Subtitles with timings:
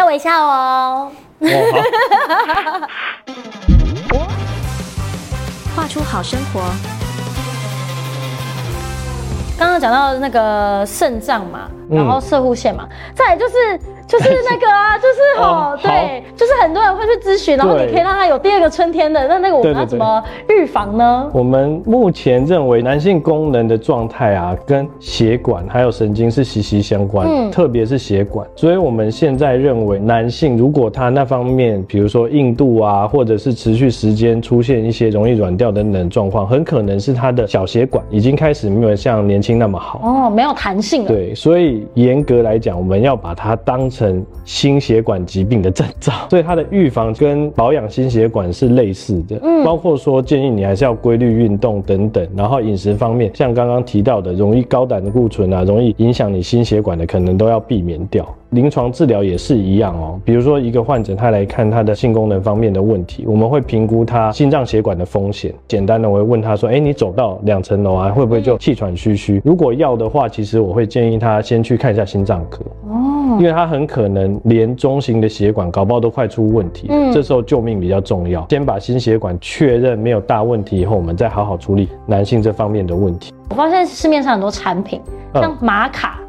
[0.00, 1.12] 要微笑哦。
[5.76, 6.62] 画出好生活。
[9.58, 13.78] 刚刚讲到那个肾脏嘛，然后射护腺嘛，嗯、再来就是。
[14.10, 19.28] 就是那个啊，就是哦，对，就是很多人会去咨询，然后你可以让他有第二个春天的。
[19.28, 21.30] 那那个我们要怎么预防呢？
[21.32, 28.44] 我们目前认为男性功能的状态啊，跟血管还有神经是息息相关，嗯，特别是血管。
[28.56, 41.08] 所以我们现在认为，男性如果他那方面，比如说硬度啊，或者是持续时间出现一些容易软掉等等状况，很可能是他的小血管已经开始没有像年轻那么好哦，没有弹性了。
[41.08, 43.99] 对，所以严格来讲，我们要把它当成。
[44.00, 58.26] 成心血管疾病的征兆， 所以它的预防跟保养心血管是类似的，嗯，包括说建议你还是要规律运动等等，然后饮食方面，像刚刚提到的，容易高胆固醇啊，容易影响你心血管的，可能都要避免掉。
[58.50, 65.54] 临床治疗也是一样哦，比如说一个患者他来看他的性功能方面的问题，我们会评估他心脏血管的风险。
[65.68, 78.44] 简单的，我会问他说：“哎，你走到两层楼啊，会不会就气喘吁吁？”如果要的话，其实我会建议他先去看一下心脏科哦，因为他很可能连中型的血管搞不好都快出问题，嗯，这时候救命比较重要。
[78.50, 83.32] 先把心血管确认没有大问题以后，我们再好好处理男性这方面的问题。
[83.50, 85.00] 我发现市面上很多产品，
[85.34, 86.18] 像玛卡。
[86.18, 86.19] 嗯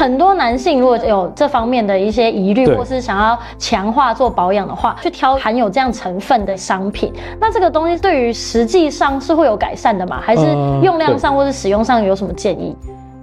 [0.00, 7.12] 很多男性如果有这方面的一些疑虑，或是想要强化做保养的话，去挑含有这样成分的商品。
[7.38, 10.18] 那这个东西对于实际上是会有改善的吗？
[10.22, 10.42] 还是
[10.82, 12.74] 用量上或是使用上有什么建议？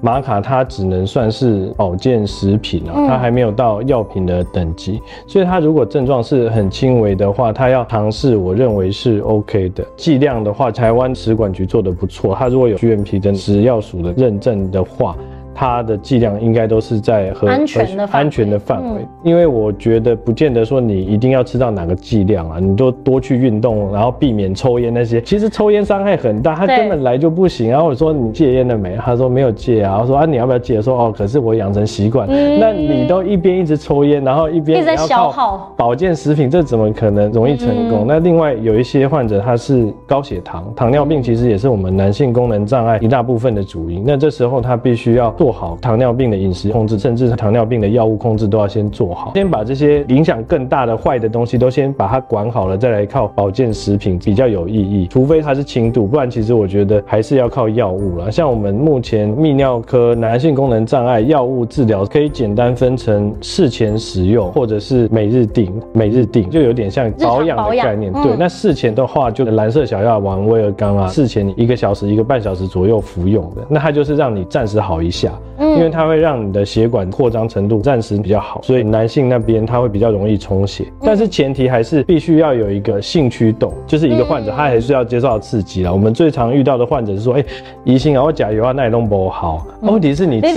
[0.01, 9.83] 玛卡它只能算是保健食品啊，它还没有到药品的等级，所以它如果症状是很轻微的话，它要尝试，我认为是 OK 的。
[9.95, 15.15] 剂量的话，台湾食管局做得不错，它如果有 GMP 的食药署的认证的话。
[15.59, 25.19] 它的剂量应该都是在和安全的安全的范围，因为我觉得不见得说你一定要吃到哪个剂量啊，你就多去运动，然后避免抽烟那些。
[25.21, 27.71] 其实抽烟伤害很大，他根本来就不行。
[27.71, 28.95] 然后我说你戒烟了没？
[28.97, 29.97] 他说没有戒啊。
[29.99, 30.79] 我说啊你要不要戒？
[30.79, 32.27] 说哦，可是我养成习惯。
[32.59, 38.05] 那你都一边一直抽烟，然后一边在消耗保健食品，这怎么可能容易成功？
[38.07, 44.03] 那另外有一些患者他是高血糖，糖尿病其实也是我们男性功能障碍一大部分的主因。
[44.05, 45.46] 那这时候他必须要做。
[45.47, 49.31] 做好糖尿病的饮食控制，甚至是糖尿病的药物控制都要先做好。
[49.33, 55.07] 先把这些影响更大的坏的东西都先把它管好了，再来靠保健食品比较有意义。
[55.07, 58.29] 除非它是轻度，不然其实我觉得还是要靠药物了。
[58.29, 65.73] 像我们目前泌尿科男性功能障碍药物治疗，可以简单分成事前使用或者是每日定。
[65.93, 68.11] 每日定就有点像保养的概念。
[68.11, 75.31] 对，那事前的话就蓝色小药丸、威尔刚啊，事前你一个小时、一个半小时左右服用的，那它就是让你暂时好一下。
[75.59, 75.66] 음.
[75.77, 85.91] 因为它会让你的血管扩张程度暂时比较好，所以男性那边它会比较容易充血，但是前提还是必须要有一个性驱动，就是一个患者他还是要接受到刺激了。
[85.91, 87.45] 我们最常遇到的患者是说，哎，
[87.83, 89.65] 疑心啊，我甲油啊，那也弄不好。
[89.81, 90.47] 问题是你吃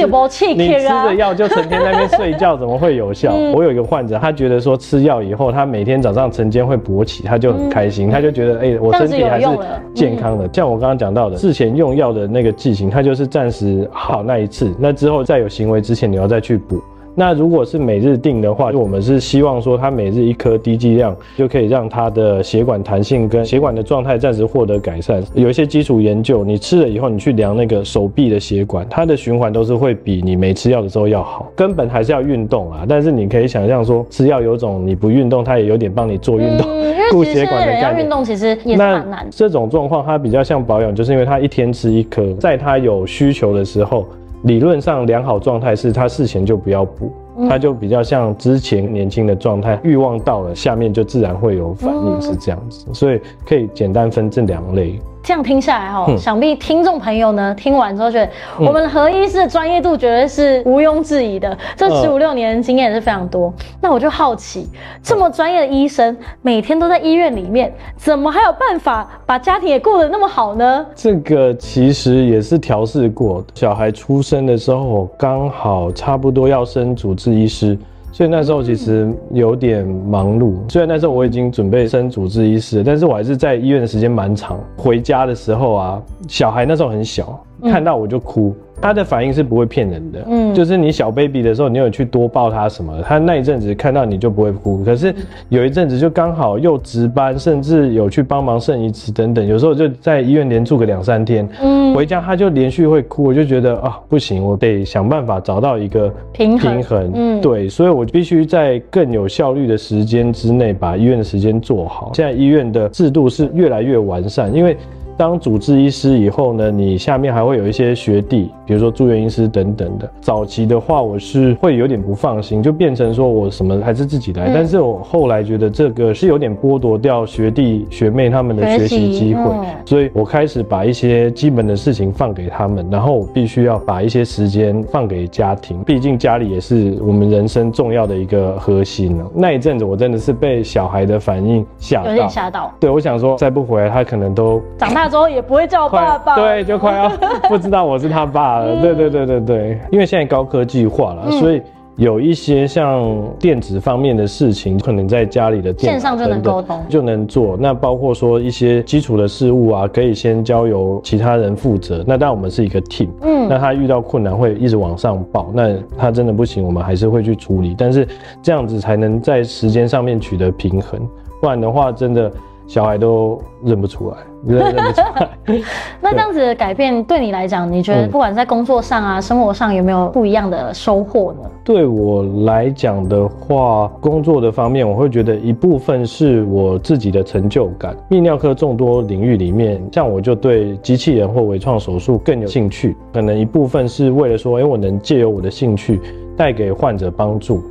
[0.54, 3.32] 你吃的药就成天在那边睡觉， 怎么会有效？
[3.54, 9.46] 我有一个患者，他觉得说吃药以后，他每天早上晨间会勃起，他就很开心，他就觉得哎，我身体还是
[9.94, 10.48] 健康的。
[10.52, 16.80] 像我刚刚讲到的，事前用药的那个剂型，它就是暂时好那一次，那之后再有行为之前，你要再去补。
[17.12, 25.20] 那如果是每日定的话，就我们是希望说，它每日一颗低剂量就可以让它的血管弹性跟血管的状态暂时获得改善。
[25.34, 31.50] 有一些基础研究，你吃了以后，你去量那个手臂的血管，它的循环都是会比你没吃药的时候要好。
[31.56, 32.86] 根本还是要运动啊！
[32.88, 36.64] 但是你可以想象说，吃药有种你不运动，它也有点帮你做运动，
[37.10, 38.04] 顾、嗯、 血管的概念。
[38.04, 39.26] 运动其实也是蛮难。
[39.30, 44.06] 这种状况它比较像保养，就是因为它一天吃一颗，在它有需求的时候。
[44.44, 47.12] 理论上良好状态是他事前就不要补，
[47.48, 54.98] 他就比较像之前年轻的状态，欲望到了，下面就自然会有反应，是这样子，所以可以简单分这两类。
[55.22, 58.30] 这样听下来哈，想必听众朋友呢听完之后觉得，
[58.66, 61.56] 我们何医师的专业度绝对是毋庸置疑的。
[61.76, 63.52] 这十五六年经验也是非常多。
[63.80, 64.66] 那我就好奇，
[65.02, 70.86] 这么专业的医生，每天都在医院里面，怎么还有办法把家庭也过得那么好呢？
[70.94, 73.44] 这个其实也是调试过。
[73.54, 77.78] 小孩出生的时候，刚好差不多要升主治医师。
[78.12, 84.58] 所以那时候其实有点忙碌，虽然那时候我已经准备升主治医师，但是我还是在医院的时间蛮长。
[84.76, 87.42] 回家的时候啊，小孩那时候很小。
[87.60, 88.54] 看到我就哭。
[88.82, 94.82] 他的反应是不会骗人的，嗯，就是你小 baby 的时候，你有去多抱他什么，他那一阵子看到你就不会哭。
[94.82, 95.14] 可是
[95.50, 112.12] 有一阵子就刚好又值班，甚至有去帮忙肾移植等等，有时候就在医院连住个两三天，嗯，回家他就连续会哭，我就觉得啊不行，我得想办法找到一个平衡，平衡，嗯，对，所以我必须在更有效率的时间之内把医院的时间做好。
[112.14, 114.74] 现在医院的制度是越来越完善，因为。
[115.20, 120.08] 当主治医师以后呢，你下面还会有一些学弟，比如说住院医师等等的。
[120.20, 124.46] 早期的话，我是会有点不放心，就变成说我什么还是自己来。
[124.46, 139.26] 嗯、但是我后来觉得这个是有点剥夺掉学弟学妹他们的学习机会，嗯、所以我开始把一些基本的事情放给他们，然后我必须要把一些时间放给家庭，毕竟家里也是我们人生重要的一个核心了。
[139.34, 142.72] 那一阵子我真的是被小孩的反应吓到，有点吓到。
[142.78, 145.08] 对，我想说再不回来，他可能都长大。
[145.08, 147.10] 之后也不会叫爸爸，对，就快要
[147.50, 148.80] 不知道我是他爸了。
[148.80, 151.60] 对对对对对，因为现在高科技化了，所以
[151.96, 157.58] 有一些像电子方面的事情，可能在家里的电线上就能沟通，就能做。
[157.60, 162.02] 那包括说一些基础的事物啊，可以先交由其他人负责。
[162.06, 165.50] 那当然我们是一个 team，嗯，那他遇到困难会一直往上报。
[165.52, 167.74] 那他真的不行，我们还是会去处理。
[167.76, 168.08] 但是
[168.42, 171.00] 这样子才能在时间上面取得平衡，
[171.38, 172.32] 不然的话，真的
[172.70, 174.16] 小孩都认不出来。
[174.46, 175.28] 认不出来
[176.00, 181.40] 那这样子的改变对你来讲，你觉得不管在工作上啊、生活上有没有不一样的收获呢？
[181.64, 187.94] 对我来讲的话，工作的方面，我会觉得一部分是我自己的成就感。
[188.08, 196.00] 泌尿科众多领域里面，像我就对机器人或微创手术更有兴趣，可能一部分是为了说，哎，我能借由我的兴趣
[196.34, 197.62] 带给患者帮助，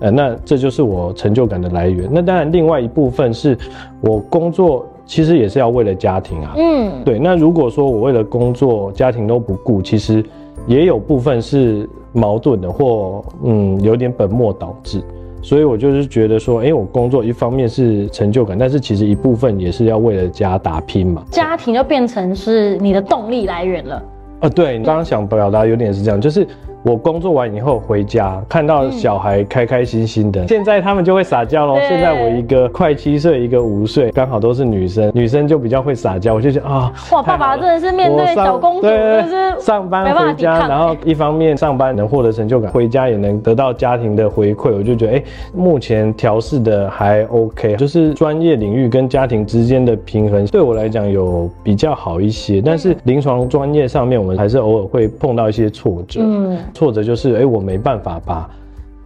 [0.00, 2.08] 呃，那这就是我成就感的来源。
[2.10, 3.56] 那当然，另外一部分是
[4.00, 4.86] 我工作。
[5.06, 7.18] 其实也是要为了家庭啊，嗯，对。
[7.18, 10.24] 那如果说我为了工作、家庭都不顾，其实
[10.68, 15.02] 也有部分是矛盾的，或嗯有点本末倒置。
[15.42, 21.24] 所以我就是觉得说，哎，我工作一方面是成就感，但是其实一部分也是要为了家打拼嘛。
[21.28, 24.00] 家庭就变成是你的动力来源了。
[24.42, 26.46] 啊，对，你刚刚想表达有点是这样，就是。
[26.82, 31.76] 我工作完以后回家，看到小孩开开心心的，嗯、现在他们就会撒娇咯。
[31.76, 31.88] 对。
[31.88, 45.24] 现在我一个快七岁，一个五岁，刚好都是女生，女生就比较会撒娇，我就觉得啊，哇，爸爸真的是面对小公主，就是上班回家，然后一方面上班能获得成就感，回家也能得到家庭的回馈，我就觉得哎、欸，
[45.54, 56.56] 目前调试的还 OK，就是专业领域跟家庭之间的平衡，对我来讲有比较好一些，但是临床专业上面，我们还是偶尔会碰到一些挫折，嗯。
[56.74, 58.50] 挫折就是，哎、我没办法把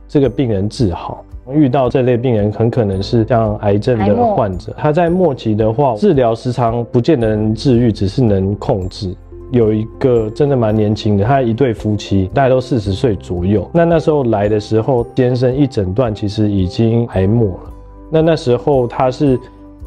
[0.08, 1.24] 这个病人治好。
[1.52, 9.14] 遇到这类病人，很可能是像癌症的患者，他在末期的话，治疗时常不见得能治愈，只是能控制。
[9.50, 13.68] 有一个真的蛮年轻的，他一对夫妻，大概都四十岁左右。
[13.74, 17.72] 那那时候来的时候，先生一诊断其实已经癌末了。
[18.10, 19.38] 那那时候他是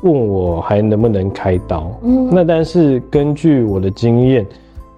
[0.04, 1.92] 问我还能不能开刀，
[2.32, 4.46] 那但是根据我的经验。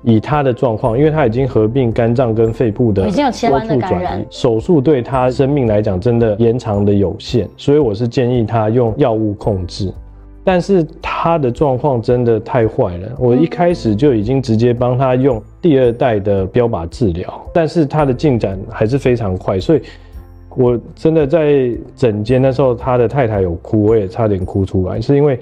[0.02, 9.92] 以他的状况，因为他已经合并肝脏跟肺部的，已经有器官的感染，手术对他生命来讲真的延长的有限，所以我是建议他用药物控制。
[10.44, 19.82] 但是他的状况真的太坏了，我一开始就已经直接帮他用第二代的标靶治疗，但是他的进展还是非常快，所以
[20.56, 25.38] 我真的在诊间那时候，他的太太有哭，我也差点哭出来，是因为。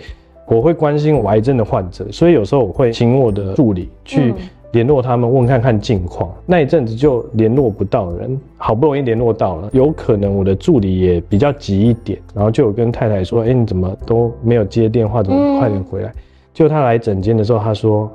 [0.47, 4.33] 我会关心我癌症的患者，所以有时候我会请我的助理去
[4.71, 6.29] 联络他们，问看看近况。
[6.45, 15.21] 那一阵子就联络不到人，好不容易联络到了，有可能我的助理也比较急一点，然后就有跟太太说：“哎，你怎么都没有接电话？
[15.21, 16.13] 怎么快点回来？”
[16.54, 18.09] 就他来诊间的时候，他说：“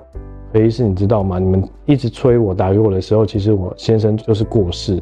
[0.55, 1.39] 何医师，你知道吗？
[1.39, 4.99] 你们一直催我打给我的时候，其实我先生就是过世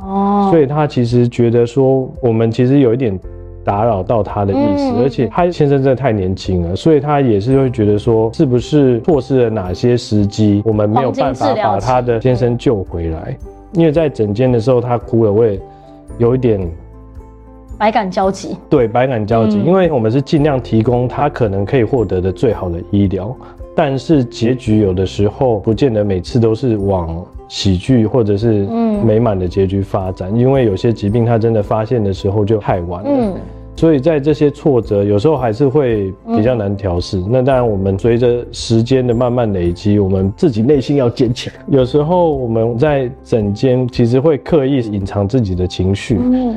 [0.00, 3.18] 哦，所以他其实觉得说我们其实有一点。”
[3.64, 13.36] 打扰到他的意思，而且他先生真的太年轻了，所以他也是会觉得说，是不是错失了哪些时机，我们没有办法把他的先生救回来。
[13.72, 15.58] 因为在整间的时候他哭了，我也
[16.18, 16.60] 有一点
[17.76, 18.56] 百感交集。
[18.70, 23.34] 对，百感交集，因为我们是尽量提供他可能可以获得的最好的医疗，
[23.74, 28.64] 但是结局有的时候不见得每次都是往喜剧或者是
[29.04, 33.34] 美满的结局发展，因为有些疾病他真的发现的时候就太晚了。
[33.76, 37.18] 所以在这些挫折，有时候还是会比较难调试。
[37.18, 41.52] 嗯、那当然，我们随着时间的慢慢累积，我们自己内心要坚强。
[41.68, 46.56] 有时候我们在整间其实会刻意隐藏自己的情绪，嗯，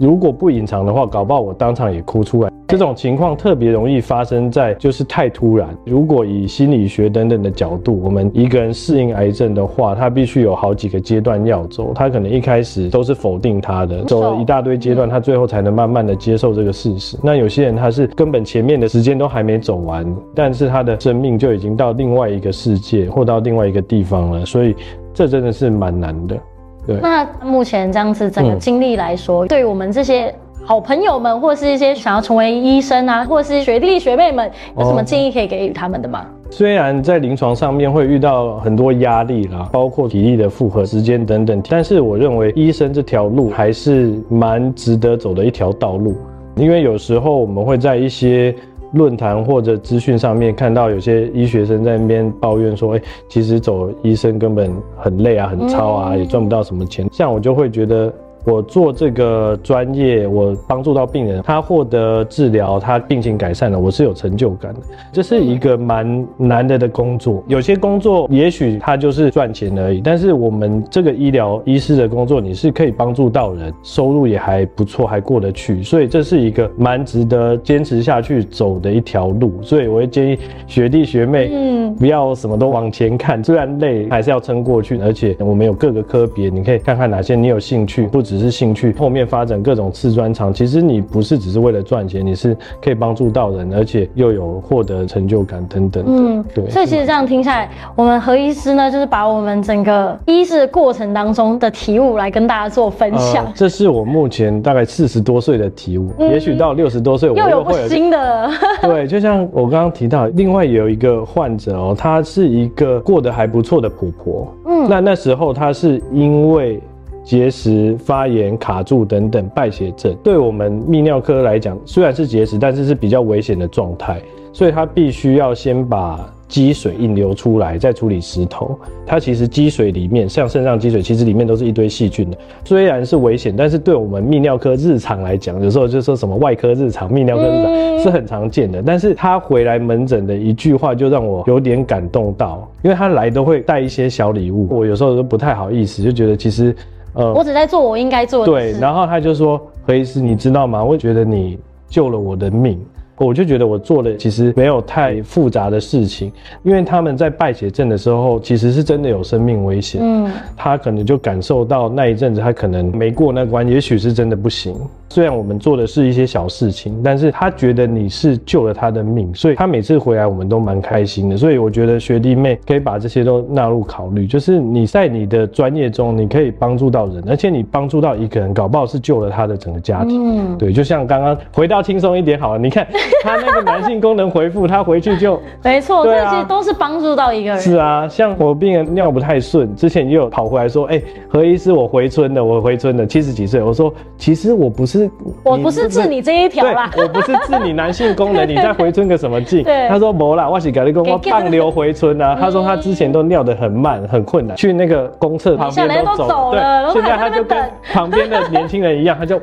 [0.00, 2.50] 如果不隐藏的话，搞不好我当场也哭出来。
[2.68, 5.68] 这种情况特别容易发生在就是太突然。
[5.84, 11.92] 如果以心理学等等的角度，我们一个人适应癌症的话，他必须有好几个阶段要走。
[11.94, 17.18] 他可能一开始都是否定他的，走了一大堆阶段，他最后才能慢慢的接受这个事实。
[17.22, 24.74] 那有些人他是根本前面的时间都还没走完，但是他的生命就已经到另外一个世界或到另外一个地方了，所以
[25.12, 26.38] 这真的是蛮难的。
[26.86, 26.96] 对。
[27.00, 30.34] 那目前这样子整个经历来说，嗯、对于我们这些。
[30.62, 36.24] 好朋友们，或是一些想要成为医生啊，或是学弟学妹们，有什么建议可以给予他们的吗？
[36.50, 46.14] 虽然在临床上面会遇到很多压力啦，包括体力的负荷、时间等等，但是我认为医生这条路还是蛮值得走的一条道路。
[46.56, 48.54] 因为有时候我们会在一些
[48.92, 58.12] 论坛或者资讯上面看到有些医学生在那边抱怨说：“哎，其实走医生根本很累啊，很操啊，也赚不到什么钱。”像我就会觉得。
[58.44, 64.80] 我做这个专业，我帮助到病人，他获得治疗，他病情改善了，我是有成就感的。
[65.12, 67.42] 这是一个蛮难得的工作。
[67.46, 79.52] 有些工作也许他就是赚钱而已，但是我们这个医疗医师的工作，你是可以帮助到人，收入也还不错，还过得去，所以这是一个蛮值得坚持下去走的一条路。
[79.62, 84.98] 所以我会建议学弟学妹，嗯，不要什么都往前看，虽然累，还是要撑过去。
[85.00, 90.54] 而且我们有各个科别，你可以看看哪些你有兴趣，不只是兴趣，后面发展各种次专长。
[90.54, 96.04] 其实你不是只是为了赚钱，你是可以帮助到人，而且又有获得成就感等等。
[96.06, 96.70] 嗯，对。
[96.70, 103.44] 所以其实这样听下来，我们何医师呢，就是把我们整个医师的过程当中的体悟来跟大家做分享。
[103.46, 108.48] 呃、这是我目前大概四十多岁的体悟，嗯、也许到六十多岁我又会有又有新的。
[108.82, 114.54] 对，就像我刚刚提到，另外有一个患者哦，她是一个过得还不错的婆婆。
[114.66, 116.80] 嗯，那那时候她是因为。
[117.22, 124.20] 结石、发炎、卡住等等败血症，对我们泌尿科来讲，虽然是结石，但是是比较危险的状态，
[124.52, 128.76] 所以它必须要先把积水引流出来，再处理石头。
[129.06, 132.38] 它其实积水里面，像肾脏积水，其实里面都是一堆细菌的。
[132.64, 138.82] 虽然是危险，但是对我们泌尿科日常来讲，有时候就说什么外科日常、泌尿科日常是很常见的。
[138.82, 146.74] 但是他回来门诊的一句话，就让我有点感动到，因为他来都会带一些小礼物，我有时候都不太好意思，就觉得其实。
[147.14, 148.72] 呃，我只在做我应该做的事。
[148.72, 150.82] 对，然后他就说：“何医师，你知道吗？
[150.82, 152.80] 我觉得你救了我的命。”
[153.26, 160.00] 我就觉得我做的其实没有太复杂的事情，因为他们在败血症的时候，其实是真的有生命危险。
[160.02, 164.74] 嗯，他可能就感受到那一阵子他可能没过那关，也许是真的不行。
[165.10, 171.36] 虽然我们做的是一些小事情，但是他觉得你是救了他的命，所以他每次回来我们都蛮开心的。
[171.36, 180.54] 所以我觉得学弟妹可以把这些都纳入考虑，就是你在你的专业中，你可以帮助到人，而且你帮助到一个人，搞不好是救了他的整个家庭。
[180.54, 182.86] 嗯，对，就像刚刚回到轻松一点好了，你看。
[183.22, 187.60] 他那个男性功能回复，他回去就 没错，这些都是帮助到一个人。
[187.60, 193.62] 是啊，像我病人尿不太顺，之前也有跑回来说，哎，何医师，我回村的，我回村的，七十几岁。
[193.62, 195.10] 我说，其实我不是，
[195.42, 199.64] 我不是治你这一条啦，我不是治你男性功能， 你在回村个什么劲？
[199.88, 202.36] 他说没啦，我是跟你讲，我放流回村啊。
[202.40, 207.58] 他说他之前都尿得很慢，很困难，去那个公厕旁边都走，对，现在他就跟
[207.92, 209.40] 旁边的年轻人一样，他就，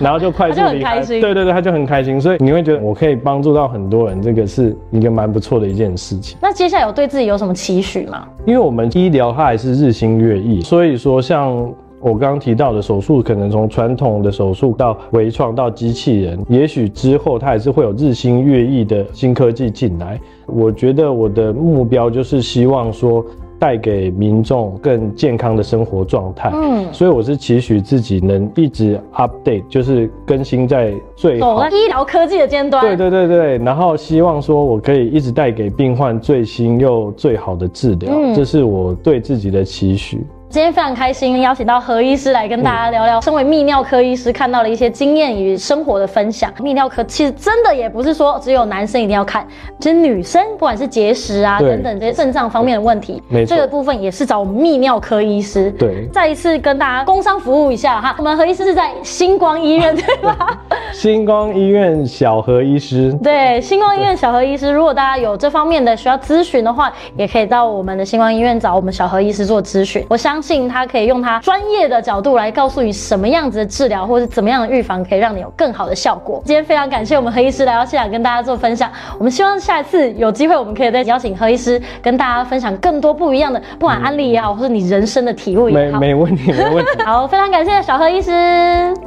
[0.00, 2.82] 然后就快速离开，对对对，他就很开心，所以你会觉得。
[2.82, 6.36] 我可以帮助到很多人，这个是一个蛮不错的一件事情。
[6.42, 8.26] 那接下来有对自己有什么期许吗？
[8.44, 11.54] 因为我们医疗它还是日新月异，所以说像
[12.00, 20.18] 我刚刚提到的手术，可能从传统的手术到微创到机器人，也许之后它还是会有日新月异的新科技进来。
[20.46, 23.24] 我觉得我的目标就是希望说。
[23.62, 32.84] 带给民众更健康的生活状态，嗯，所以我是期许自己能一直 update，就是更新在最好医疗科技的尖端。
[32.84, 40.26] 对对对对，然后希望说我可以一直带给病患最新又最好的治疗，嗯，这是我对自己的期许。
[40.52, 46.52] 今天非常开心，邀请到何医师来跟大家聊聊，身为泌尿科医师看到了一些经验与生活的分享。
[46.58, 49.48] 泌尿科其实真的也不是说只有男生一定要看，
[49.80, 55.70] 其实女生不管是结石啊等等这些肾脏方面的问题，这个部分也是找我们泌尿科医师。
[55.70, 60.60] 对，再一次跟大家工商服务一下哈，我们何医师是在星光医院对吧？
[60.92, 63.10] 星光医院小何医师。
[63.22, 70.04] 对，星光医院小何医师，如果大家有这方面的需要咨询的话，也可以到我们的星光医院找我们小何医师做咨询。
[70.10, 76.42] 我相信他可以用他专业的角度来告诉你什么样子的治疗，或是怎么样的预防，可以让你有更好的效果。
[76.44, 78.90] 今天非常感谢我们何医师来到现场跟大家做分享。
[79.18, 86.00] 我们希望下一次有机会，我们可以再邀请何医师跟大家分享更多不一样的，不管案例也好，或是你人生的体悟也好。
[86.00, 87.02] 没没问题，没问题。
[87.04, 88.30] 好，非常感谢小何医师。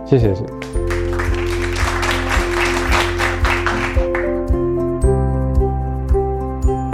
[0.06, 0.75] 谢谢谢。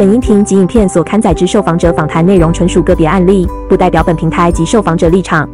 [0.02, 5.48] 本音频及影片所刊载之受访者访谈内容纯属个别案例，不代表本平台及受访者立场。